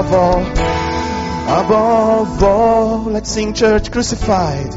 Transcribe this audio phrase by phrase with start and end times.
[0.00, 0.42] above all,
[1.60, 3.02] above all.
[3.04, 4.74] Let's sing church crucified.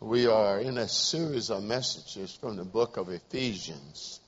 [0.00, 4.18] We are in a series of messages from the book of Ephesians.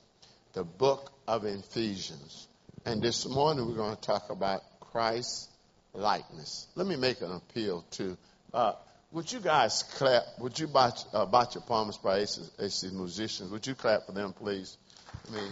[0.53, 2.47] The book of Ephesians.
[2.85, 5.49] And this morning we're going to talk about Christ
[5.93, 6.67] likeness.
[6.75, 8.17] Let me make an appeal to,
[8.53, 8.73] uh,
[9.11, 10.23] would you guys clap?
[10.39, 13.51] Would you botch, uh, botch your palms by AC musicians?
[13.51, 14.77] Would you clap for them, please?
[15.27, 15.51] I mean,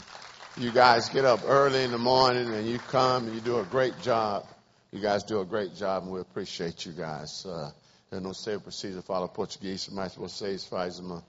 [0.57, 3.63] you guys get up early in the morning and you come and you do a
[3.63, 4.45] great job.
[4.91, 7.45] You guys do a great job and we appreciate you guys.
[7.45, 7.71] Uh,
[8.11, 11.23] eu não sei o preciso falar português, mas vocês fazem uma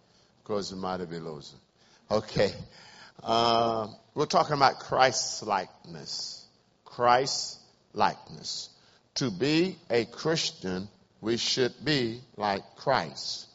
[0.44, 1.54] coisa maravilhosa.
[2.08, 2.54] Okay.
[3.22, 6.44] Uh, we're talking about Christ's likeness.
[6.84, 7.58] Christ's
[7.94, 8.68] likeness.
[9.16, 10.88] To be a Christian,
[11.20, 13.45] we should be like Christ.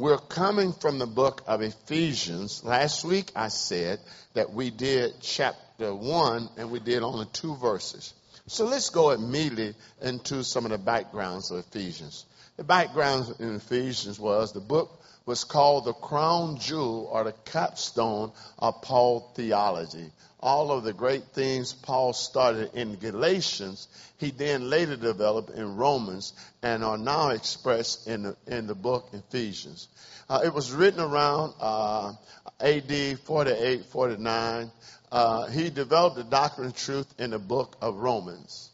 [0.00, 2.64] We're coming from the book of Ephesians.
[2.64, 4.00] Last week I said
[4.32, 8.14] that we did chapter 1 and we did only two verses.
[8.46, 12.24] So let's go immediately into some of the backgrounds of Ephesians.
[12.60, 18.32] The background in Ephesians was the book was called the crown jewel or the capstone
[18.58, 20.10] of Paul theology
[20.42, 23.88] all of the great things Paul started in Galatians,
[24.18, 29.08] he then later developed in Romans and are now expressed in the, in the book
[29.12, 29.88] Ephesians.
[30.28, 32.12] Uh, it was written around uh,
[32.60, 34.70] AD 48, 49.
[35.12, 38.69] Uh, he developed the doctrine of truth in the book of Romans.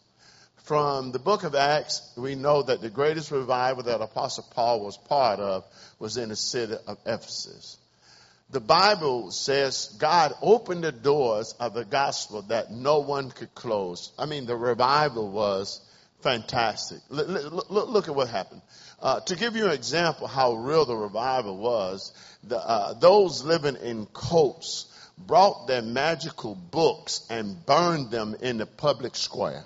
[0.67, 4.97] From the book of Acts, we know that the greatest revival that Apostle Paul was
[4.97, 5.64] part of
[5.98, 7.78] was in the city of Ephesus
[8.50, 14.12] the Bible says God opened the doors of the gospel that no one could close.
[14.19, 15.81] I mean, the revival was
[16.20, 16.98] fantastic.
[17.08, 18.62] Look, at what happened.
[19.01, 22.12] Uh, to give you an example how real the revival was,
[22.45, 24.86] the, uh, those living in coats
[25.19, 29.64] brought their magical books and burned them in the public square.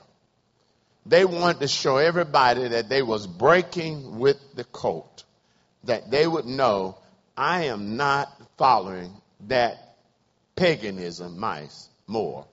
[1.11, 5.25] They wanted to show everybody that they was breaking with the cult,
[5.83, 6.99] that they would know
[7.37, 9.13] I am not following
[9.49, 9.97] that
[10.55, 12.47] paganism mice more.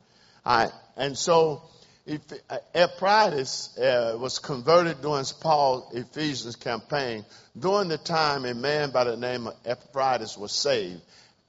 [0.44, 1.62] I, and so
[2.08, 7.26] if, uh, uh, was converted during Paul's Ephesians campaign.
[7.60, 11.02] During the time, a man by the name of Epaphroditus was saved.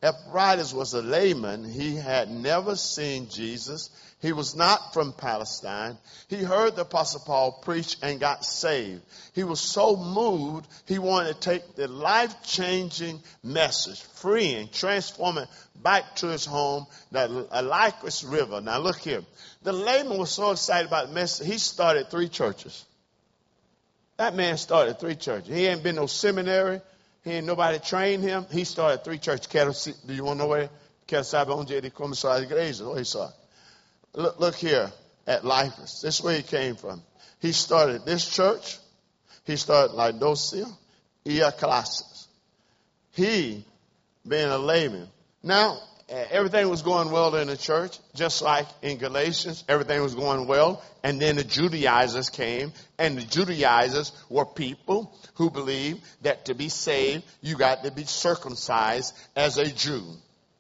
[0.02, 1.64] Epaphroditus was a layman.
[1.64, 3.88] He had never seen Jesus.
[4.20, 5.96] He was not from Palestine.
[6.28, 9.02] He heard the Apostle Paul preach and got saved.
[9.32, 15.46] He was so moved, he wanted to take the life changing message, freeing, transforming
[15.76, 18.60] back to his home, the Lycus River.
[18.60, 19.22] Now look here.
[19.62, 22.84] The layman was so excited about the message, he started three churches.
[24.16, 25.54] That man started three churches.
[25.54, 26.80] He ain't been no seminary.
[27.22, 28.46] He ain't nobody trained him.
[28.50, 29.94] He started three churches.
[30.04, 30.70] Do you want to know where?
[31.06, 32.34] Quer sabe onde ele começou a?
[32.34, 33.32] Olha só.
[34.14, 34.90] Look, look here
[35.26, 36.00] at Lycus.
[36.00, 37.02] This is where he came from.
[37.40, 38.78] He started this church.
[39.44, 40.66] He started Laodicea,
[41.26, 42.28] Ia Classes.
[43.12, 43.64] He,
[44.26, 45.08] being a layman.
[45.42, 50.46] Now, everything was going well in the church, just like in Galatians, everything was going
[50.46, 50.82] well.
[51.02, 56.68] And then the Judaizers came, and the Judaizers were people who believed that to be
[56.68, 60.04] saved, you got to be circumcised as a Jew.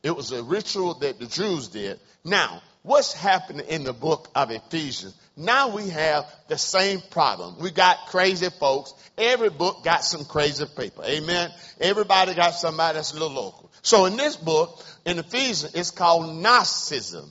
[0.02, 1.98] It was a ritual that the Jews did.
[2.24, 5.14] Now, what's happening in the book of Ephesians?
[5.36, 7.60] Now we have the same problem.
[7.60, 8.94] We got crazy folks.
[9.16, 11.04] Every book got some crazy people.
[11.04, 11.50] Amen.
[11.80, 13.70] Everybody got somebody that's a little local.
[13.82, 17.30] So in this book, in Ephesians, it's called Gnosticism.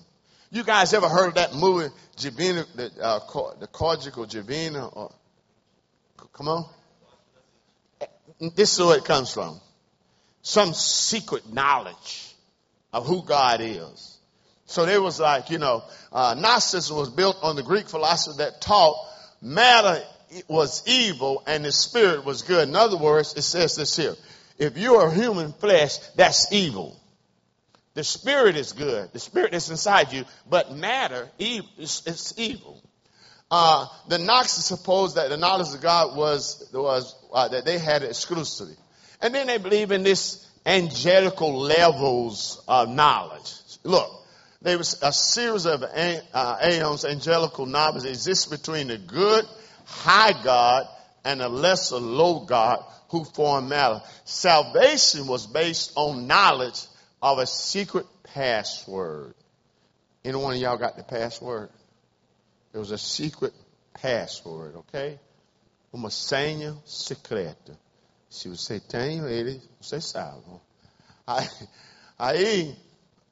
[0.52, 3.20] You guys ever heard of that movie, Javina, the, uh,
[3.60, 4.96] the Conjugal Javina?
[4.96, 5.12] Or,
[6.34, 6.66] come on.
[8.56, 9.60] This is where it comes from.
[10.44, 12.34] Some secret knowledge
[12.94, 14.17] of who God is.
[14.68, 18.62] So there was like, you know, uh, Gnosticism was built on the Greek philosophy that
[18.62, 18.96] taught
[19.42, 20.04] matter
[20.50, 22.68] was evil and the spirit was good.
[22.68, 24.16] In other words, it says this here.
[24.58, 27.00] If you are human flesh, that's evil.
[27.94, 29.12] The spirit is good.
[29.14, 32.82] The spirit is inside you, but matter is, is evil.
[33.50, 38.04] Uh, the Gnostics supposed that the knowledge of God was, was uh, that they had
[38.04, 38.76] it exclusively.
[39.22, 43.54] And then they believe in this angelical levels of knowledge.
[43.84, 44.12] Look,
[44.62, 49.46] there was a series of uh, aeons, angelical knowledge exists between the good,
[49.86, 50.88] high God
[51.24, 54.02] and the lesser, low God who formed matter.
[54.26, 56.82] Salvation was based on knowledge
[57.22, 59.34] of a secret password.
[60.26, 61.70] Any one of y'all got the password?
[62.72, 63.54] There was a secret
[63.94, 65.20] password, okay?
[65.94, 67.78] Uma senha secreta.
[68.30, 70.44] Se você tem ele, você sabe.
[72.20, 72.78] Aí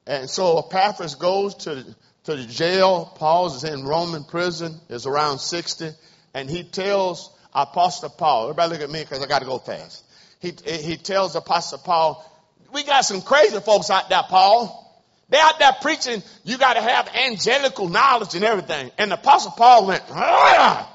[0.06, 1.84] and so Epaphras goes to,
[2.24, 3.12] to the jail.
[3.16, 5.90] Paul is in Roman prison, is around 60,
[6.34, 10.04] and he tells Apostle Paul, everybody look at me because I got to go fast.
[10.40, 12.24] He, he tells Apostle Paul,
[12.72, 14.82] we got some crazy folks out there, Paul.
[15.28, 18.92] They're out there preaching, you got to have angelical knowledge and everything.
[18.96, 20.92] And Apostle Paul went, ah,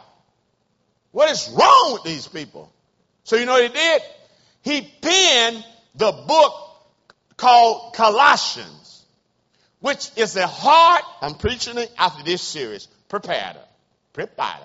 [1.12, 2.72] what is wrong with these people?
[3.26, 4.02] So you know what he did?
[4.62, 5.66] He penned
[5.96, 6.54] the book
[7.36, 8.81] called Colossians,
[9.82, 13.58] which is the heart, I'm preaching it after this series, prepared.
[14.14, 14.62] Prepared.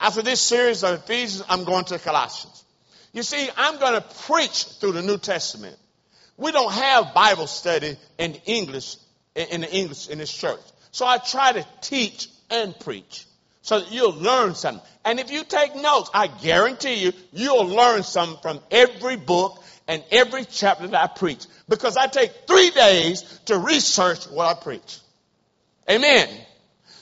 [0.00, 2.64] After this series of Ephesians, I'm going to Colossians.
[3.12, 5.76] You see, I'm going to preach through the New Testament.
[6.36, 8.96] We don't have Bible study in English,
[9.34, 10.60] in the English in this church.
[10.92, 13.26] So I try to teach and preach
[13.62, 14.86] so that you'll learn something.
[15.04, 20.04] And if you take notes, I guarantee you, you'll learn something from every book and
[20.10, 21.46] every chapter that I preach.
[21.68, 24.98] Because I take three days to research what I preach.
[25.90, 26.28] Amen.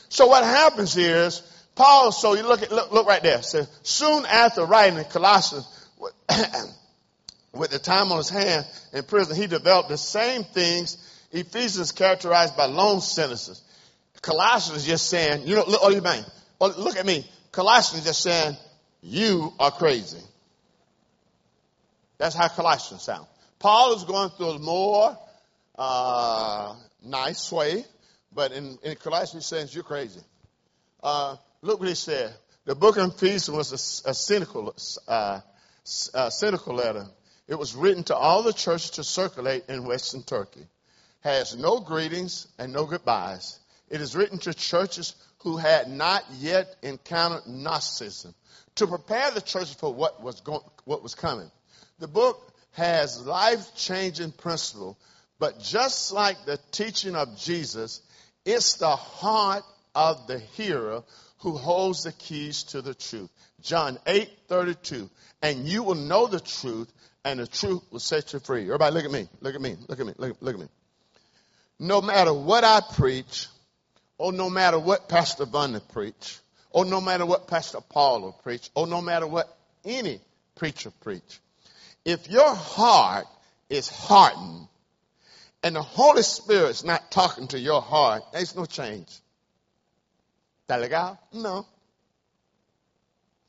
[0.09, 1.43] So what happens is,
[1.75, 3.43] Paul, so you look at, look, look right there.
[3.43, 5.67] So soon after writing in Colossians,
[7.53, 10.97] with the time on his hand in prison, he developed the same things
[11.33, 13.63] Ephesians characterized by long sentences.
[14.23, 16.25] Colossians just saying, you know, look, oh, you mean?
[16.61, 17.29] Well, look at me.
[17.53, 18.57] Colossians just saying,
[19.03, 20.19] you are crazy.
[22.19, 23.27] That's how Colossians sound.
[23.59, 25.19] Paul is going through a more
[25.79, 26.75] uh,
[27.05, 27.85] nice way,
[28.33, 30.21] but in, in Colossians he says, you're crazy.
[31.03, 32.35] Uh, look what he said.
[32.65, 34.75] The book of Ephesians was a, a cynical,
[35.07, 35.41] uh,
[36.15, 37.07] a cynical letter.
[37.49, 40.67] It was written to all the churches to circulate in Western Turkey.
[41.21, 43.59] Has no greetings and no goodbyes.
[43.89, 48.35] It is written to churches who had not yet encountered Gnosticism
[48.77, 51.51] to prepare the church for what was going, what was coming.
[51.99, 54.99] The book has life-changing principle,
[55.39, 58.03] but just like the teaching of Jesus,
[58.45, 59.65] it's the heart
[59.95, 61.03] of the hearer
[61.39, 63.31] who holds the keys to the truth.
[63.63, 65.09] John 8:32.
[65.43, 66.93] And you will know the truth,
[67.25, 68.65] and the truth will set you free.
[68.65, 69.29] Everybody look at me.
[69.41, 69.77] Look at me.
[69.89, 70.13] Look at me.
[70.17, 70.69] Look, look at me.
[71.79, 73.49] No matter what I preach,
[74.19, 76.39] or no matter what Pastor Bunny preach,
[76.71, 79.55] or no matter what Pastor Paul will preach, or no matter what
[79.85, 80.21] any
[80.55, 81.41] preacher preach,
[82.07, 83.27] if your heart
[83.69, 84.69] is hardened
[85.65, 89.09] and the Holy Spirit's not talking to your heart, there's no change.
[90.69, 90.99] Está legal?
[91.01, 91.67] Ah, no.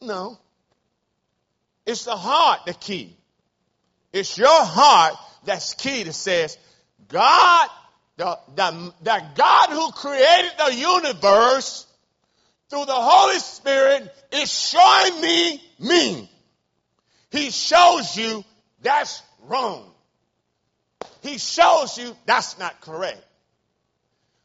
[0.02, 0.40] No.
[1.86, 3.16] It's the heart the key.
[4.12, 5.14] It's your heart
[5.46, 6.58] that's key that says,
[7.10, 7.70] God,
[8.18, 11.86] the, the, the God who created the universe
[12.72, 16.32] through the Holy Spirit is showing me me.
[17.30, 18.44] He shows you
[18.82, 19.92] that's wrong.
[21.22, 23.24] He shows you that's not correct.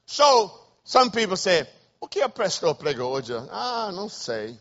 [0.06, 0.50] So
[0.84, 1.67] some people say,
[2.00, 3.32] o que o pastor pregou hoje?
[3.50, 4.58] Ah, não sei.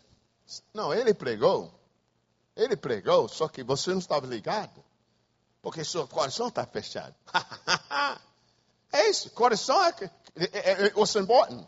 [0.74, 1.72] Não, ele pregou.
[2.56, 4.82] Ele pregou, só que você não estava ligado.
[5.62, 7.14] Porque seu coração está fechado.
[8.92, 11.66] é isso, coração é, é, é what's important.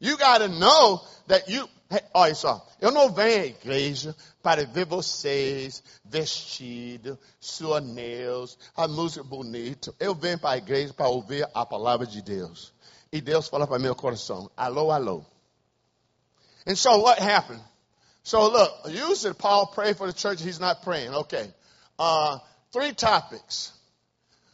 [0.00, 1.68] You got to know that you.
[2.12, 9.94] Olha só, eu não venho à igreja para ver vocês vestidos, suaneus, a música bonita.
[9.98, 12.74] Eu venho para a igreja para ouvir a palavra de Deus.
[13.10, 15.24] E Deus fala para meu coração: alô, alô.
[16.66, 17.62] And so what happened?
[18.22, 20.42] So look, usually Paul prayed for the church.
[20.42, 21.14] He's not praying.
[21.14, 21.50] Okay.
[21.98, 22.38] Uh,
[22.70, 23.72] three topics.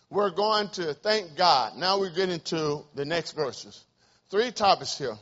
[0.08, 1.76] We're going to thank God.
[1.76, 3.82] Now we get into the next verses.
[4.30, 5.16] Three topics here.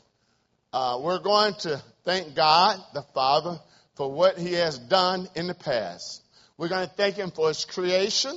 [0.71, 3.59] Uh, we're going to thank God, the Father,
[3.97, 6.23] for what He has done in the past.
[6.57, 8.37] We're going to thank Him for His creation,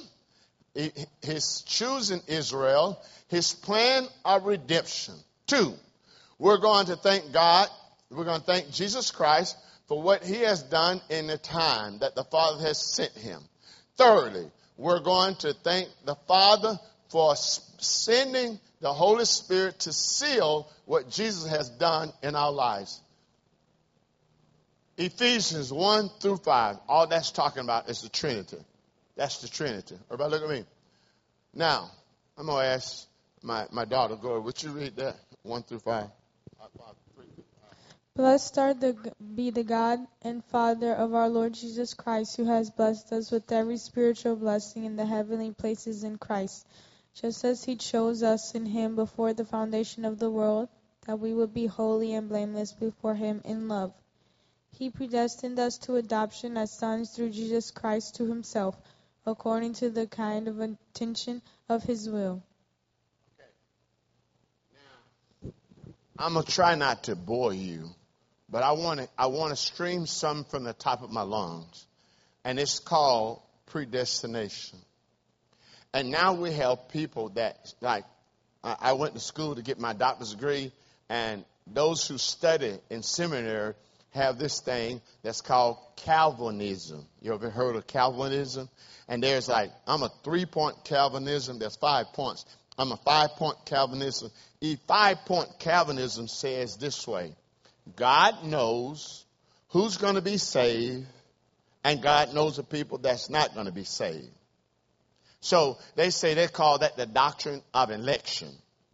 [1.22, 5.16] His choosing Israel, His plan of redemption.
[5.48, 5.74] Two,
[6.40, 7.70] we're going to thank God.
[8.10, 9.58] We're going to thank Jesus Christ
[9.88, 13.42] for what he has done in the time that the Father has sent him.
[13.98, 16.80] Thirdly, we're going to thank the Father
[17.10, 23.00] for sending the Holy Spirit to seal what Jesus has done in our lives.
[24.98, 28.58] Ephesians 1 through 5, all that's talking about is the Trinity.
[29.18, 29.96] That's the Trinity.
[30.10, 30.66] Everybody look at me.
[31.54, 31.92] Now,
[32.38, 33.06] I'm going to ask
[33.42, 36.08] my, my daughter, Gloria, would you read that 1 through 5?
[38.16, 38.96] Blessed are the,
[39.36, 43.52] be the God and Father of our Lord Jesus Christ, who has blessed us with
[43.52, 46.66] every spiritual blessing in the heavenly places in Christ,
[47.14, 50.70] just as he chose us in him before the foundation of the world,
[51.06, 53.94] that we would be holy and blameless before him in love.
[54.78, 58.76] He predestined us to adoption as sons through Jesus Christ to himself,
[59.26, 62.44] according to the kind of intention of his will.
[63.40, 63.50] Okay.
[65.44, 65.54] Now,
[66.20, 67.90] I'm gonna try not to bore you,
[68.50, 71.86] but I want to I want to stream some from the top of my lungs,
[72.44, 74.80] and it's called predestination.
[75.94, 78.04] And now we have people that like
[78.62, 80.74] I went to school to get my doctor's degree,
[81.08, 83.74] and those who study in seminary
[84.16, 87.06] have this thing that's called Calvinism.
[87.22, 88.70] You ever heard of Calvinism?
[89.08, 92.46] And there's like, I'm a three point Calvinism, there's five points.
[92.78, 94.32] I'm a five point Calvinism.
[94.62, 97.34] E five point Calvinism says this way
[97.96, 99.26] God knows
[99.70, 101.06] who's going to be saved,
[101.84, 104.30] and God knows the people that's not going to be saved.
[105.42, 108.50] So they say they call that the doctrine of election.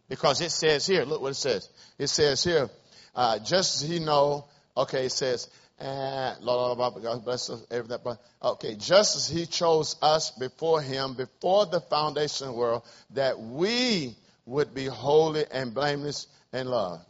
[0.08, 1.70] Because it says here, look what it says.
[1.98, 2.68] It says here,
[3.14, 4.44] uh, just as he know,
[4.76, 5.48] okay, it says,
[5.80, 8.16] uh, Lord, God bless us, everything.
[8.42, 13.40] Okay, just as he chose us before him, before the foundation of the world, that
[13.40, 14.14] we
[14.46, 17.00] would be holy and blameless in love.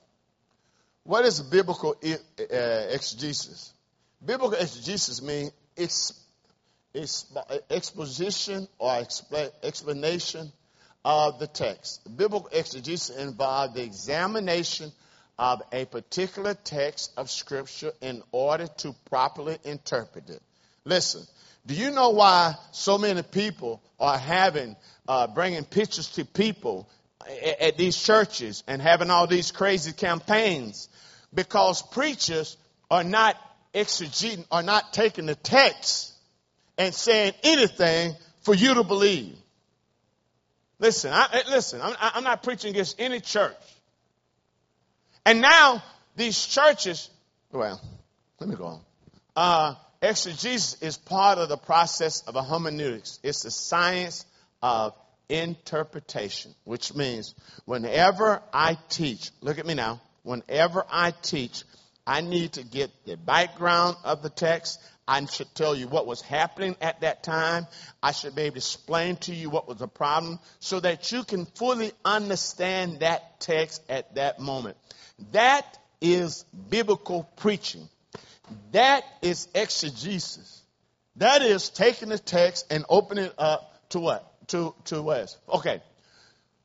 [1.04, 2.16] What is biblical uh,
[2.90, 3.72] exegesis?
[4.24, 5.52] Biblical exegesis means
[7.70, 9.04] exposition or
[9.62, 10.52] explanation
[11.04, 12.16] of the text.
[12.16, 14.92] Biblical exegesis involves the examination
[15.38, 20.42] of a particular text of Scripture in order to properly interpret it.
[20.84, 21.22] Listen,
[21.66, 24.76] do you know why so many people are having,
[25.08, 26.88] uh, bringing pictures to people
[27.26, 30.88] at, at these churches and having all these crazy campaigns?
[31.32, 32.56] Because preachers
[32.90, 33.36] are not
[33.74, 36.12] exegeting, are not taking the text
[36.76, 39.36] and saying anything for you to believe.
[40.78, 43.54] Listen, I, listen, I'm, I'm not preaching against any church.
[45.24, 45.82] And now
[46.16, 47.08] these churches,
[47.52, 47.80] well,
[48.40, 48.80] let me go on.
[49.36, 53.18] Uh, exegesis is part of the process of a hermeneutics.
[53.22, 54.26] It's the science
[54.60, 54.94] of
[55.28, 61.64] interpretation, which means whenever I teach, look at me now, whenever I teach,
[62.06, 64.80] I need to get the background of the text.
[65.06, 67.66] I should tell you what was happening at that time.
[68.02, 71.24] I should be able to explain to you what was the problem so that you
[71.24, 74.76] can fully understand that text at that moment.
[75.32, 75.66] That
[76.00, 77.88] is biblical preaching.
[78.72, 80.62] That is exegesis.
[81.16, 84.48] That is taking the text and opening it up to what?
[84.48, 85.36] To, to us.
[85.48, 85.82] Okay.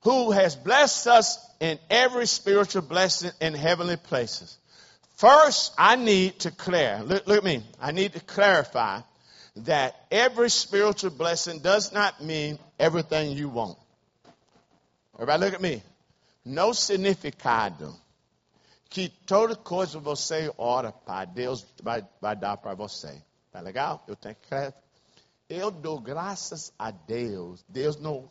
[0.02, 4.58] Who has blessed us in every spiritual blessing in heavenly places
[5.18, 9.02] First, I need to clear, look, look, at me, I need to clarify
[9.66, 13.80] that every spiritual blessing does not mean everything you want.
[15.16, 15.82] Everybody look at me.
[16.46, 17.96] No significado
[18.92, 23.20] que toda coisa você ora para Deus vai, vai dar para você.
[23.52, 24.04] Tá legal?
[24.08, 24.74] Eu tenho que
[25.50, 27.66] Eu dou graças a Deus.
[27.68, 28.30] Deus não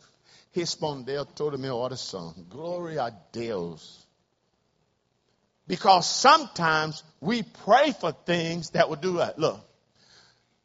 [0.53, 2.33] respondeu toda a minha oração.
[2.47, 4.06] Glória a Deus.
[5.67, 9.37] Because sometimes we pray for things that will do that.
[9.37, 9.59] Look,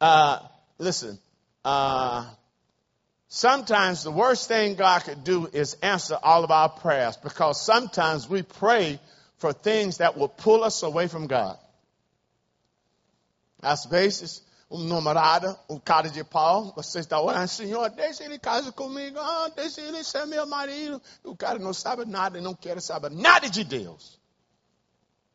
[0.00, 0.38] uh,
[0.78, 1.18] listen,
[1.64, 2.28] uh,
[3.28, 8.28] sometimes the worst thing God could do is answer all of our prayers because sometimes
[8.28, 9.00] we pray
[9.38, 11.58] for things that will pull us away from God.
[13.60, 18.72] Às vezes, um namorado, um cara de pau, você está orando, Senhor, deixa ele casar
[18.72, 21.00] comigo, ah, deixa ele ser meu marido.
[21.22, 24.21] O cara não sabe nada e não quer saber nada de Deus.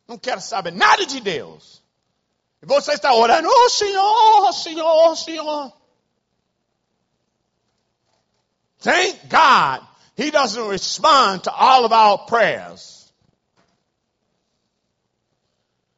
[0.07, 1.81] Não quero saber nada de Deus.
[2.61, 5.73] E você está orando, oh Senhor, oh, Senhor, oh, Senhor.
[8.79, 9.85] Thank God
[10.15, 13.11] He doesn't respond to all of our prayers.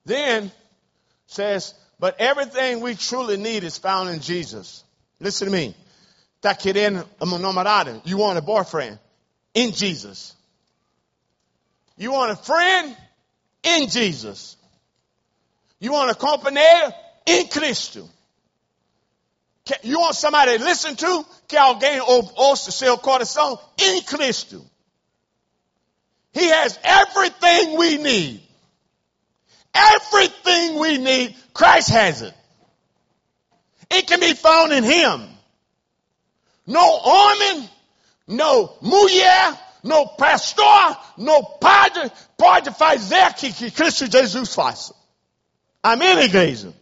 [0.05, 0.51] Then
[1.27, 4.83] says, but everything we truly need is found in Jesus.
[5.19, 5.75] Listen to me.
[6.41, 8.01] Está querendo uma namorada?
[8.05, 8.97] You want a boyfriend?
[9.53, 10.35] In Jesus.
[11.97, 12.95] You want a friend?
[13.63, 14.57] In Jesus.
[15.79, 16.93] You want a companheiro?
[17.25, 18.07] In Cristo.
[19.83, 21.25] You want somebody to listen to?
[21.47, 23.59] Que alguém ouça seu coração?
[23.77, 24.65] In Cristo.
[26.33, 28.41] He has everything we need.
[29.73, 32.33] Everything we need, Christ has it.
[33.91, 35.27] It can be found in Him.
[36.65, 37.69] No homem,
[38.27, 44.93] no mulher, no pastor, no padre pode fazer aqui que Cristo Jesus faça.
[45.81, 46.73] Amém, igreja?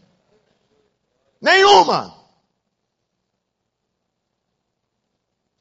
[1.41, 2.13] Nenhuma.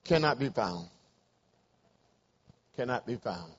[0.05, 0.88] Cannot be found.
[2.76, 3.52] Cannot be found.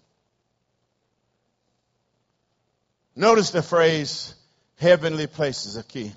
[3.16, 4.36] Notice the phrase
[4.78, 6.14] heavenly places aqui.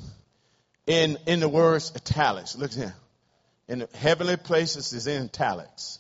[0.86, 2.56] In, in the words italics.
[2.56, 2.94] Look here.
[3.68, 5.99] In the heavenly places is in italics.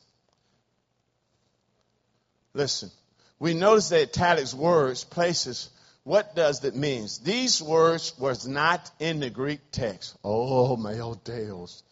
[2.54, 2.90] Listen.
[3.38, 5.70] we notice the italics words, places,
[6.04, 7.06] what does that mean?
[7.22, 10.16] These words was not in the Greek text.
[10.24, 11.82] Oh, my meu Deus.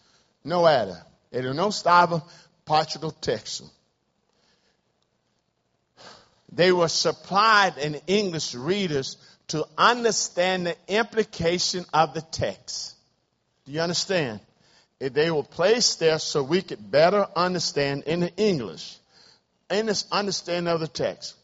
[0.45, 1.07] Não era.
[1.33, 2.23] Ele não estava
[2.65, 3.69] parte do texto.
[6.51, 9.17] They were supplied in English readers
[9.49, 12.95] to understand the implication of the text.
[13.67, 14.41] Do you understand?
[14.99, 18.99] They were placed there so we could better understand in the English,
[19.71, 21.35] in this understanding of the text.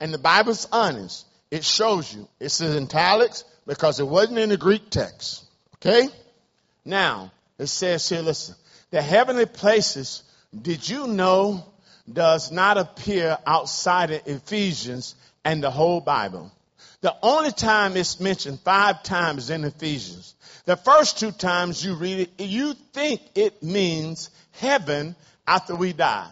[0.00, 1.26] And the Bible's honest.
[1.50, 2.28] It shows you.
[2.40, 5.44] It's in italics because it wasn't in the Greek text.
[5.76, 6.08] Okay?
[6.84, 8.56] Now, it says here, listen,
[8.90, 10.22] the heavenly places,
[10.60, 11.64] did you know,
[12.10, 15.14] does not appear outside of Ephesians
[15.44, 16.52] and the whole Bible.
[17.00, 20.34] The only time it's mentioned five times in Ephesians.
[20.64, 25.14] The first two times you read it, you think it means heaven
[25.46, 26.30] after we die.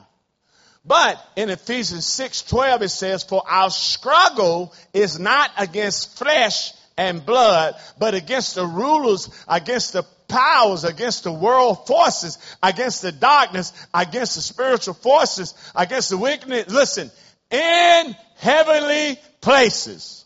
[0.85, 7.81] But in Ephesians 6:12 it says, "For our struggle is not against flesh and blood,
[7.99, 14.35] but against the rulers, against the powers, against the world forces, against the darkness, against
[14.35, 16.69] the spiritual forces, against the wickedness.
[16.69, 17.11] Listen,
[17.51, 20.23] in heavenly places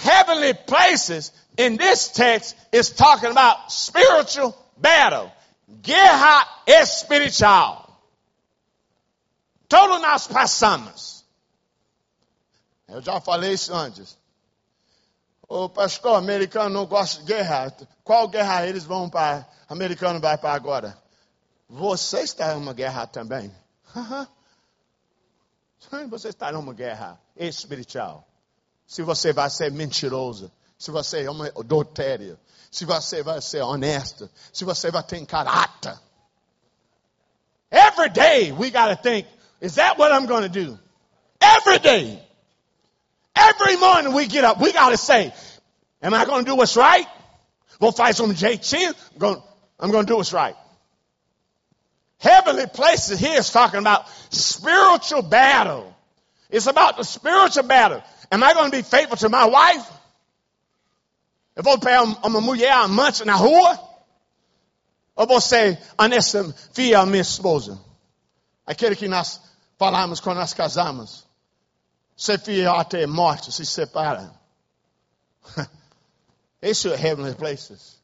[0.00, 5.30] heavenly places in this text is talking about spiritual battle.
[5.82, 7.86] Guerra espiritual.
[9.70, 11.24] Todos nós passamos.
[12.86, 14.18] Eu já falei isso antes.
[15.48, 17.74] O pastor americano não gosta de guerra.
[18.04, 19.48] Qual guerra eles vão para?
[19.66, 21.02] Americano vai para agora.
[21.66, 23.50] Você está em uma guerra também.
[26.10, 28.30] Você está em uma guerra espiritual
[28.90, 32.36] se você vai ser mentiroso, se você é uma adultéria,
[32.72, 35.96] se você vai ser honesto, se você vai ter caráter.
[37.70, 39.28] Every day we got to think,
[39.60, 40.78] is that what I'm going to do?
[41.40, 42.22] Every day.
[43.34, 45.32] Every morning we get up, we got to say,
[46.02, 47.06] am I going to do what's right?
[47.80, 48.94] Vou fazer um jeitinho,
[49.78, 50.54] I'm going to do what's right.
[52.18, 55.96] Heavenly places here is talking about spiritual battle.
[56.50, 58.02] It's about the spiritual battle.
[58.30, 59.86] Am I going to be faithful to my wife?
[61.56, 63.78] Eu vou pegar uma mulher amante na rua?
[65.16, 67.78] Ou vou ser honesta, fiel à minha esposa?
[68.66, 69.40] Aquele que nós
[69.80, 71.24] falamos quando nós casamos.
[72.14, 74.30] Ser fiel até a morte, se separa.
[76.60, 77.96] These are heavenly places.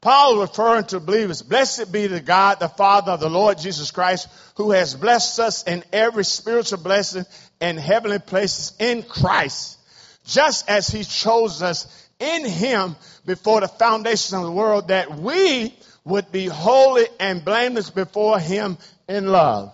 [0.00, 4.28] Paul referring to believers, blessed be the God, the Father of the Lord Jesus Christ,
[4.54, 7.24] who has blessed us in every spiritual blessing
[7.60, 9.78] in heavenly places in Christ,
[10.24, 12.94] just as he chose us in him
[13.26, 18.78] before the foundation of the world that we would be holy and blameless before him
[19.08, 19.72] in love.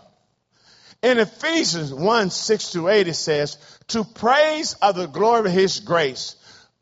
[1.03, 3.57] In Ephesians 1, 6 to 8, it says,
[3.89, 6.35] to praise of the glory of his grace,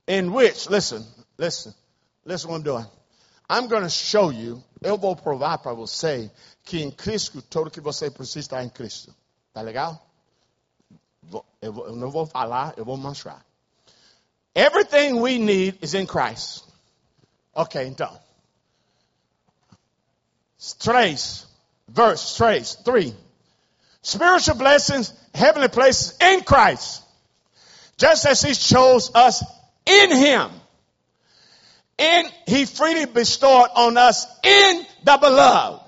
[0.06, 1.04] in which, listen,
[1.36, 1.74] listen,
[2.24, 2.86] listen what I'm doing
[3.48, 6.30] I'm going to show you, eu vou provar para você
[6.64, 9.14] que em Cristo tudo que você precisa está em Cristo.
[9.52, 10.04] Tá legal?
[11.60, 13.44] Eu não vou falar, eu vou mostrar.
[14.54, 16.64] Everything we need is in Christ.
[17.54, 18.18] Ok, então.
[20.78, 21.46] Três.
[21.88, 23.16] Verse, três, three.
[24.06, 27.02] Spiritual blessings, heavenly places in Christ.
[27.98, 29.42] Just as He chose us
[29.86, 30.50] in Him
[31.98, 35.82] and he freely bestowed on us in the beloved.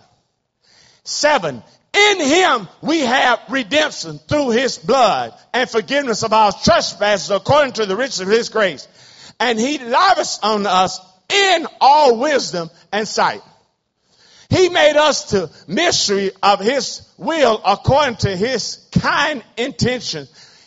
[1.04, 7.72] Seven, in him we have redemption through his blood and forgiveness of our trespasses according
[7.74, 8.86] to the riches of his grace.
[9.40, 13.42] And he lavished on us in all wisdom and sight.
[14.48, 20.26] He made us to mystery of his will according to his kind intention.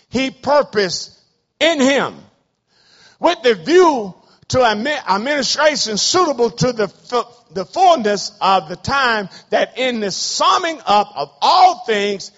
[0.10, 1.18] He purposed
[1.60, 2.16] in him
[3.20, 4.16] with the view
[4.50, 11.12] to administration suitable to the, the fullness of the time that in the summing up
[11.16, 12.32] of all things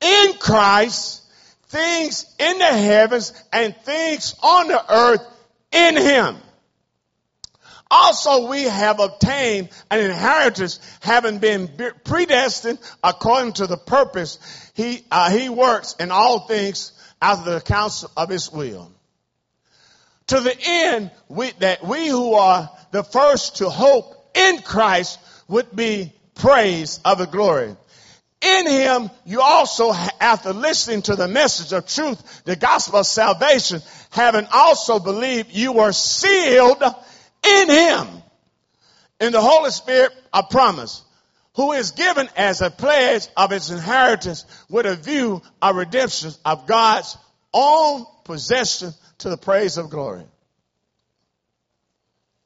[0.00, 1.22] in Christ,
[1.66, 5.26] things in the heavens and things on the earth
[5.70, 6.36] in Him.
[7.90, 11.70] Also we have obtained an inheritance having been
[12.04, 14.38] predestined according to the purpose
[14.74, 18.90] he, uh, he works in all things after the counsel of his will
[20.28, 25.74] to the end we, that we who are the first to hope in Christ would
[25.74, 27.74] be praised of the glory.
[28.40, 33.82] In him, you also, after listening to the message of truth, the gospel of salvation,
[34.10, 36.82] having also believed, you were sealed
[37.44, 38.06] in him.
[39.20, 41.02] In the Holy Spirit, a promise,
[41.54, 46.66] who is given as a pledge of his inheritance with a view of redemption of
[46.66, 47.16] God's
[47.52, 50.24] own possession to the praise of glory.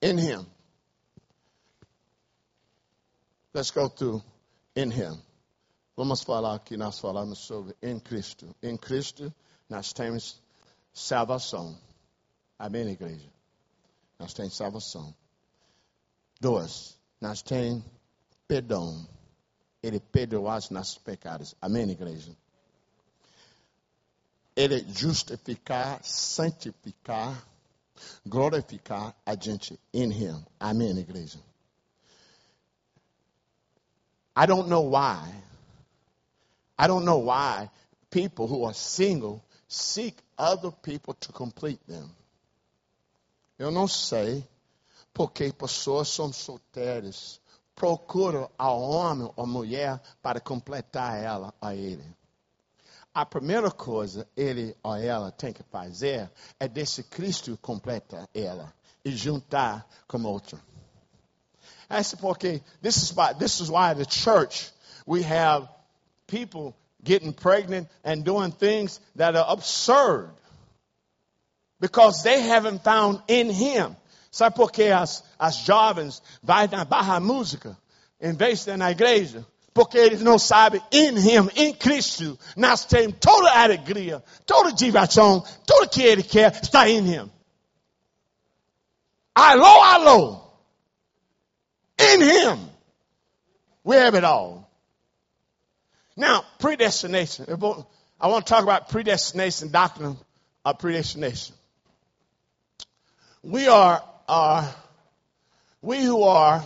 [0.01, 0.47] In him.
[3.53, 4.23] Let's go through
[4.75, 5.21] in him.
[5.97, 8.55] Vamos falar aqui, nós falamos sobre em Cristo.
[8.63, 9.33] Em Cristo
[9.69, 10.41] nós temos
[10.93, 11.77] salvação.
[12.59, 13.32] Amém, igreja?
[14.23, 15.13] Nós temos salvação.
[16.41, 17.83] Dois, nós temos
[18.47, 19.05] perdão.
[19.83, 21.57] Ele perdoou os nossos pecados.
[21.61, 22.33] Amém, igreja?
[24.55, 27.45] Ele justificar, santificar,
[28.25, 30.47] glorificar a gente em Him.
[30.61, 31.41] Amém, igreja?
[34.37, 35.35] I don't know why.
[36.79, 37.69] I don't know why
[38.09, 42.09] people who are single seek other people to complete them.
[43.63, 44.45] Eu não sei
[45.15, 47.41] porque pessoas são solteiras
[47.77, 52.05] procuram ao homem ou mulher para completar ela a ele.
[53.15, 59.13] A primeira coisa ele ou ela tem que fazer é deixar Cristo completa ela e
[59.13, 60.59] juntar com outra.
[61.89, 64.73] That's porque this is why this is why the church
[65.07, 65.69] we have
[66.27, 70.35] people getting pregnant and doing things that are absurd
[71.83, 73.97] because they haven't found in him.
[74.31, 77.77] Sabe por que as, as jovens vão na barra música
[78.21, 79.45] em vez de na igreja?
[79.75, 84.73] Porque eles não sabem em Him, em Cristo, nós temos toda a alegria, toda a
[84.73, 87.31] diversão, tudo que Ele quer está em Him.
[89.35, 90.41] Alô, alô.
[91.99, 92.71] In Him,
[93.83, 94.71] we have it all.
[96.17, 97.47] Now, predestination.
[98.21, 100.19] I want to talk about predestination, doctrine
[100.67, 101.57] of predestination.
[103.43, 104.75] We are, are
[105.81, 106.65] we who are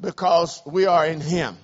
[0.00, 1.56] because we are in Him.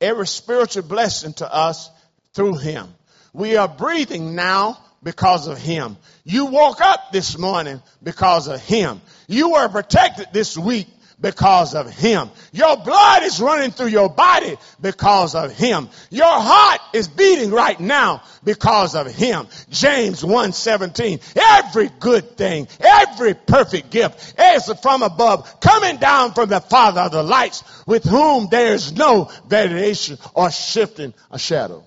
[0.00, 1.90] Every spiritual blessing to us
[2.32, 2.94] through Him.
[3.32, 5.96] We are breathing now because of Him.
[6.24, 9.00] You woke up this morning because of Him.
[9.26, 10.86] You were protected this week
[11.20, 12.30] because of him.
[12.52, 15.88] Your blood is running through your body because of him.
[16.10, 19.48] Your heart is beating right now because of him.
[19.70, 21.20] James 1:17.
[21.36, 27.12] Every good thing, every perfect gift is from above, coming down from the Father of
[27.12, 31.84] the lights, with whom there is no variation or shifting a shadow.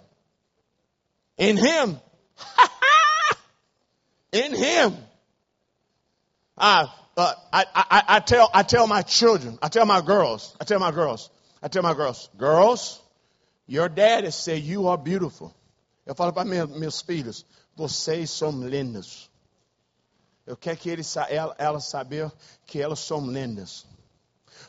[1.37, 1.99] In him.
[4.31, 4.95] in him.
[6.57, 6.87] Uh,
[7.21, 10.79] uh, I, I, I, tell, I tell my children, I tell my girls, I tell
[10.79, 11.29] my girls,
[11.61, 12.99] I tell my girls, girls,
[13.67, 15.53] your daddy said you are beautiful.
[16.05, 19.29] Eu falo para meus filhos, vocês são lindos.
[20.47, 22.31] Eu quero que eles, ela, ela saber
[22.65, 23.85] que elas são lindas.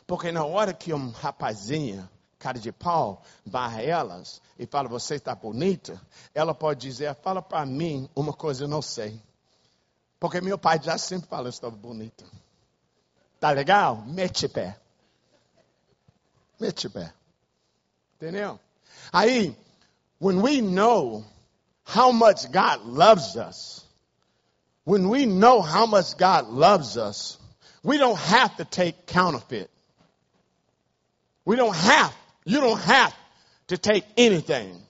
[0.05, 5.33] Porque na hora que um rapazinha, cara de pau, barra elas e fala, você está
[5.33, 5.99] bonita,
[6.35, 9.19] ela pode dizer, fala para mim uma coisa eu não sei.
[10.19, 12.23] Porque meu pai já sempre falou, estava bonita.
[13.43, 14.05] Tá legal?
[14.07, 14.73] Mete pé.
[16.61, 17.11] Mete pé.
[18.15, 18.57] Entendeu?
[19.11, 19.53] Aí,
[20.17, 21.25] when we know
[21.83, 23.83] how much God loves us,
[24.85, 27.37] when we know how much God loves us,
[27.83, 29.69] we don't have to take counterfeit.
[31.43, 33.13] We don't have, you don't have
[33.67, 34.81] to take anything.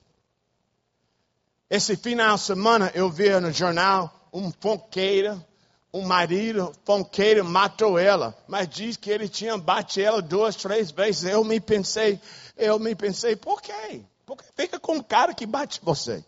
[1.71, 5.43] Esse final de semana eu vi no jornal um fonqueira,
[5.93, 11.23] um marido fonqueiro matou ela, mas diz que ele tinha bate ela duas, três vezes.
[11.23, 12.19] Eu me pensei,
[12.57, 14.03] eu me pensei, por quê?
[14.25, 16.25] Porque fica com o cara que bate você.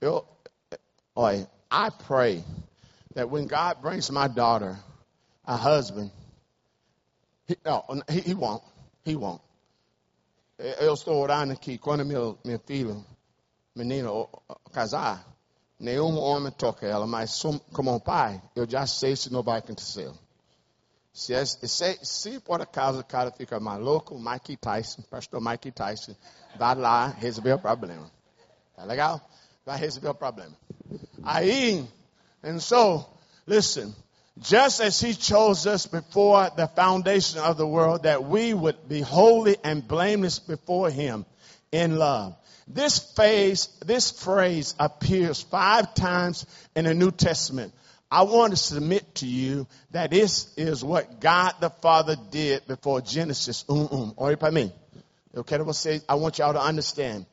[0.00, 0.26] Eu,
[1.14, 2.44] olha, I pray
[3.14, 4.76] that when God brings my daughter
[5.44, 6.10] a husband,
[7.46, 8.62] he, no, he, he won't,
[9.04, 9.40] he won't.
[10.58, 13.04] Eu estou orando aqui, quando meu, meu filho,
[13.74, 14.28] menino,
[14.72, 15.24] casar,
[15.78, 20.10] Nenhum homem toca ela, mas como um pai, eu já sei se não vai acontecer.
[21.12, 26.14] Se, é, se, se por acaso o cara fica maluco, Mike Tyson, pastor Mike Tyson,
[26.58, 28.10] vai lá resolver o problema.
[28.74, 29.20] Tá legal?
[29.64, 30.54] Vai resolver o problema.
[31.22, 31.86] Aí,
[32.42, 33.04] and so,
[33.46, 33.94] listen,
[34.38, 39.00] just as he chose us before the foundation of the world, that we would be
[39.00, 41.24] holy and blameless before him
[41.72, 42.34] in love.
[42.66, 42.98] This
[43.84, 47.72] this phrase appears five times in the New Testament.
[48.10, 53.00] I want to submit to you that this is what God the Father did before
[53.00, 53.64] Genesis.
[53.68, 54.14] Um, um.
[54.16, 54.52] Olhe para
[55.64, 57.26] você, I want y'all to understand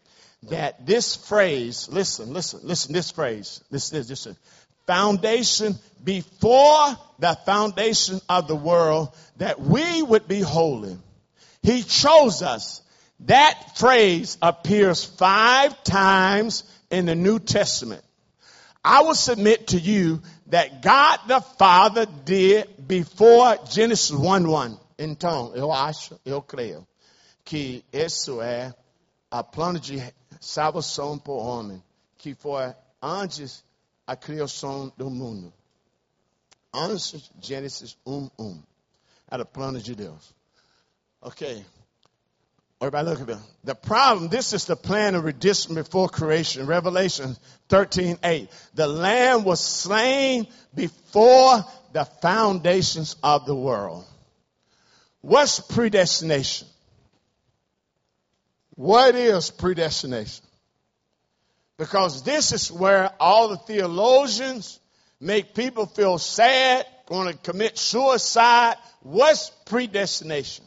[0.50, 4.36] that this phrase, listen, listen, listen, this phrase, this is, this is,
[4.86, 10.98] foundation before the foundation of the world, that we would be holy.
[11.62, 12.82] He chose us.
[13.22, 18.04] That phrase appears five times in the New Testament.
[18.84, 24.80] I will submit to you that God the Father did before Genesis 1 1.
[25.00, 26.86] Então, eu acho, eu creio
[27.46, 28.74] que isso é
[29.32, 30.02] a plano de
[30.40, 31.82] salvação o homem,
[32.18, 33.64] que foi antes
[34.06, 35.54] a criação do mundo.
[36.74, 38.64] Antes de Gênesis 1, 1.
[39.32, 40.36] Era plano de Deus.
[41.22, 41.66] Ok.
[42.84, 43.42] Everybody look at them.
[43.64, 46.66] The problem, this is the plan of redemption before creation.
[46.66, 47.38] Revelation
[47.70, 48.50] 13, 8.
[48.74, 54.04] The lamb was slain before the foundations of the world.
[55.22, 56.68] What's predestination?
[58.76, 60.44] What is predestination?
[61.78, 64.78] Because this is where all the theologians
[65.22, 68.76] make people feel sad, going to commit suicide.
[69.04, 70.66] What's predestination?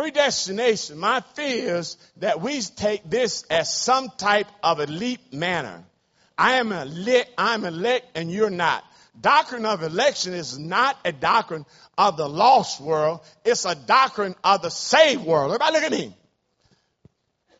[0.00, 5.84] Predestination, my fear is that we take this as some type of elite manner.
[6.38, 8.82] I am elect, I'm elect and you're not.
[9.20, 11.66] Doctrine of election is not a doctrine
[11.98, 13.20] of the lost world.
[13.44, 15.52] It's a doctrine of the saved world.
[15.52, 16.16] Everybody look at me.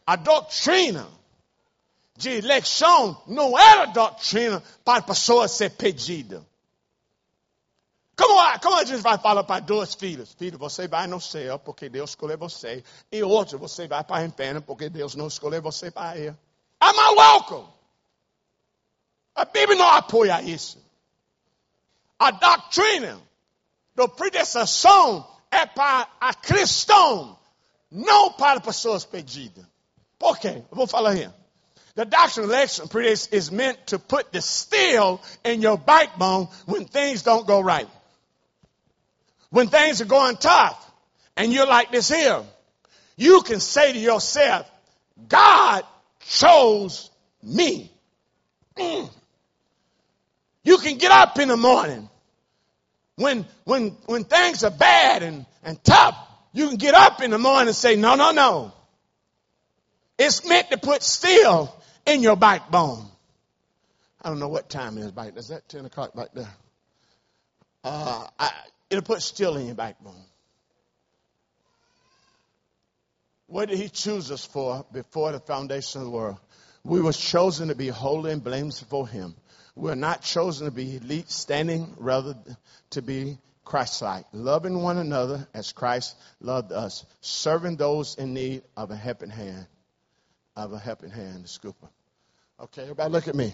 [0.08, 1.06] A doctrina
[2.16, 6.40] de eleição não era doctrina para pessoas ser pedidas.
[8.20, 10.34] Como, como a gente vai falar para dois filhos?
[10.34, 12.84] Filho, você vai no céu porque Deus escolheu você.
[13.10, 16.36] E outro, você vai para o inferno porque Deus não escolheu você para ir.
[16.78, 17.66] É maluco!
[19.34, 20.78] A Bíblia não apoia isso.
[22.18, 23.18] A doutrina
[23.94, 27.38] da predestinação é para a cristão,
[27.90, 29.64] não para pessoas pedidas.
[30.18, 30.62] Por quê?
[30.70, 31.30] Eu vou falar aí.
[31.94, 32.86] The doctrine of election
[33.32, 37.88] is meant to put the steel in your backbone when things don't go right.
[39.50, 40.90] When things are going tough
[41.36, 42.42] and you're like this here,
[43.16, 44.70] you can say to yourself,
[45.28, 45.84] God
[46.20, 47.10] chose
[47.42, 47.92] me.
[48.76, 49.10] Mm.
[50.62, 52.08] You can get up in the morning
[53.16, 56.16] when, when, when things are bad and, and tough.
[56.52, 58.72] You can get up in the morning and say, no, no, no.
[60.18, 61.74] It's meant to put steel
[62.06, 63.06] in your backbone.
[64.22, 65.36] I don't know what time it is back.
[65.36, 66.52] Is that 10 o'clock back there?
[67.82, 68.50] Uh, I,
[68.90, 70.24] It'll put steel in your backbone.
[73.46, 76.38] What did he choose us for before the foundation of the world?
[76.84, 79.34] We were chosen to be holy and blameless before him.
[79.76, 82.36] We are not chosen to be elite standing, rather
[82.90, 88.90] to be Christ-like, loving one another as Christ loved us, serving those in need of
[88.90, 89.66] a helping hand,
[90.56, 91.88] of a helping hand, the scooper.
[92.58, 93.52] Okay, everybody look at me.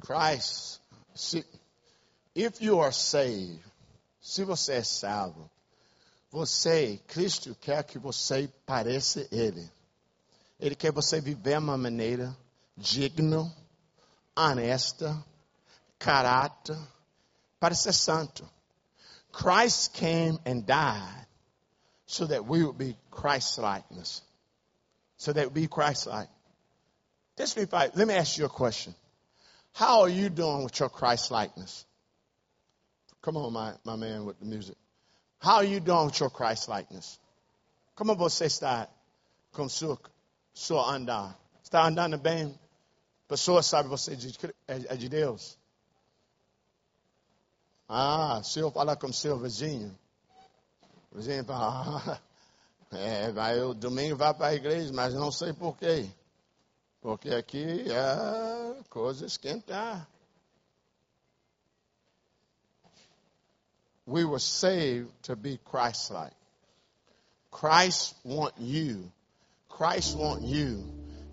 [0.00, 0.80] Christ,
[1.14, 1.44] see,
[2.34, 3.62] if you are saved,
[4.20, 5.50] se você é salvo,
[6.30, 9.70] você, Cristo quer que você pareça Ele.
[10.58, 12.36] Ele quer você viver uma maneira
[12.76, 13.54] digna,
[14.36, 15.24] honesta,
[15.98, 16.76] caráter,
[17.60, 18.48] para ser santo.
[19.32, 21.26] Christ came and died
[22.06, 24.22] so that we would be Christ-likeness.
[25.16, 26.28] So that we be Christ-like.
[27.36, 28.94] This let me ask you a question.
[29.72, 31.84] How are you doing with your Christ-likeness?
[33.24, 34.76] Come on, my, my man with the music.
[35.38, 37.18] How are you doing with your Christ likeness?
[37.96, 38.86] Como você está
[39.50, 39.98] com sua,
[40.52, 41.34] sua andar?
[41.62, 42.54] Está andando bem?
[43.26, 44.12] Pessoas sabem você
[44.68, 45.56] é, é de Deus?
[47.88, 49.98] Ah, se eu falar com seu vizinho,
[51.10, 52.20] o vizinho fala,
[52.92, 56.10] ah, é, vai, o domingo vai para a igreja, mas não sei por quê.
[57.00, 60.06] Porque aqui é coisa esquentar.
[64.06, 66.32] We were saved to be Christ-like.
[67.50, 69.10] Christ want you.
[69.68, 70.84] Christ want you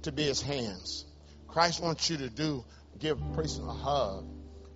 [0.04, 1.06] to be his hands.
[1.48, 2.64] Christ wants you to do,
[3.00, 4.26] give a person a hug.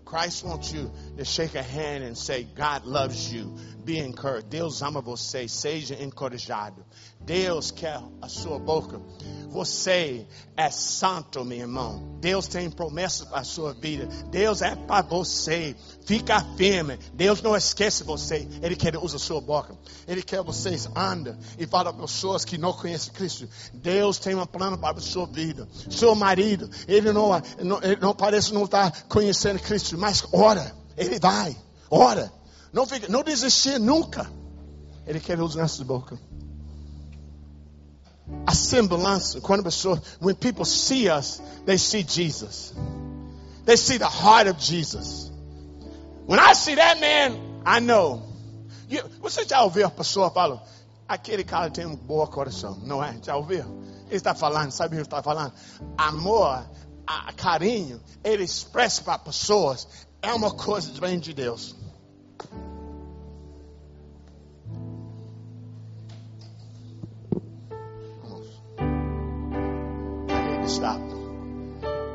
[0.03, 3.57] Christ wants you to shake a hand and say, God loves you.
[3.83, 4.51] Be encouraged.
[4.51, 5.49] Deus ama você.
[5.49, 6.83] Seja encorajado.
[7.25, 9.01] Deus quer a sua boca.
[9.49, 12.17] Você é santo, meu irmão.
[12.19, 14.05] Deus tem promessas para a sua vida.
[14.29, 15.75] Deus é para você.
[16.05, 16.99] Fica firme.
[17.13, 18.47] Deus não esquece você.
[18.61, 19.75] Ele quer usar a sua boca.
[20.07, 23.49] Ele quer vocês andem e fala para pessoas que não conhecem Cristo.
[23.73, 25.67] Deus tem um plano para a sua vida.
[25.89, 27.29] Seu marido, ele não,
[27.63, 30.75] não, ele não parece não estar conhecendo Cristo, mas ora.
[30.95, 31.57] Ele vai.
[31.89, 32.31] Ora.
[32.71, 34.29] Não, fica, não desistir nunca.
[35.07, 36.19] Ele quer usar nossas bocas
[38.47, 39.39] a semblance.
[39.41, 42.73] Quando pessoa, when people see us, they see Jesus.
[43.65, 45.31] They see the heart of Jesus.
[46.25, 48.35] When I see that man, I know
[48.89, 50.61] E você já ouviu a pessoa falando,
[51.07, 53.17] aquele cara tem um bom coração, não é?
[53.21, 53.65] Já ouviu?
[54.07, 55.53] Ele está falando, sabe o que ele está falando?
[55.97, 56.65] Amor,
[57.07, 59.87] a, carinho, ele expressa para pessoas,
[60.21, 61.75] é uma coisa que vem de Deus.
[70.67, 70.99] Stop.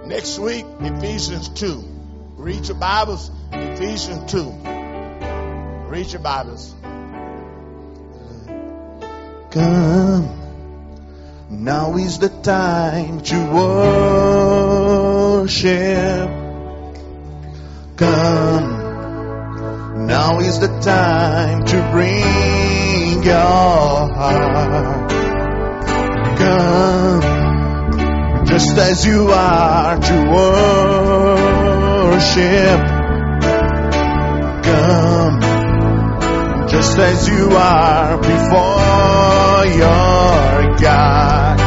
[0.07, 1.85] Next week, Ephesians 2.
[2.37, 4.51] Read your Bibles, Ephesians 2.
[5.89, 6.75] Read your Bibles.
[9.51, 10.37] Come.
[11.51, 13.37] Now is the time to
[15.45, 16.31] worship.
[17.97, 18.81] Come.
[20.07, 23.35] Now is the time to bring your
[24.15, 25.11] heart.
[26.39, 27.40] Come.
[28.51, 30.15] Just as you are to
[32.11, 32.81] worship.
[34.65, 35.41] Come.
[36.69, 41.59] Just as you are before your God.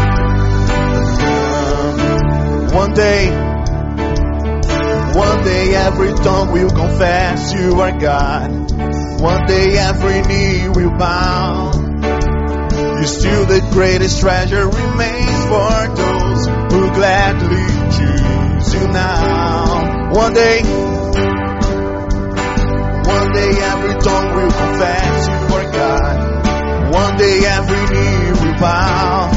[1.22, 2.76] Come.
[2.76, 3.30] One day,
[5.16, 8.52] one day every tongue will confess you are God.
[9.22, 11.72] One day every knee will bow.
[13.00, 16.23] You still the greatest treasure remains for those
[20.34, 20.62] One day,
[23.06, 26.92] one day every tongue will confess you are God.
[26.92, 29.30] One day every knee will bow.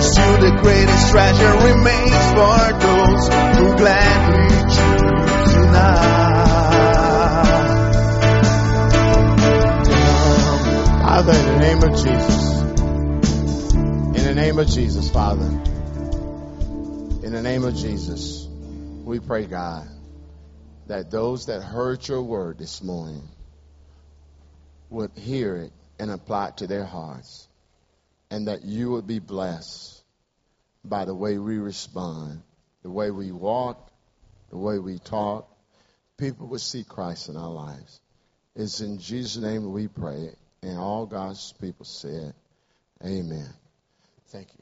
[0.00, 3.28] Still the greatest treasure remains for those
[3.58, 6.10] who gladly choose you now.
[11.06, 12.60] Father, in the name of Jesus.
[14.18, 15.46] In the name of Jesus, Father.
[17.22, 18.39] In the name of Jesus,
[19.10, 19.88] we pray, God,
[20.86, 23.28] that those that heard your word this morning
[24.88, 27.48] would hear it and apply it to their hearts,
[28.30, 30.00] and that you would be blessed
[30.84, 32.40] by the way we respond,
[32.84, 33.90] the way we walk,
[34.50, 35.50] the way we talk.
[36.16, 38.00] People would see Christ in our lives.
[38.54, 40.30] It's in Jesus' name we pray.
[40.62, 42.32] And all God's people said,
[43.04, 43.48] Amen.
[44.28, 44.59] Thank you.